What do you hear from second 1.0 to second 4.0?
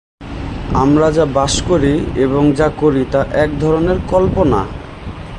যা বাস করি এবং যা করি তা এক ধরনের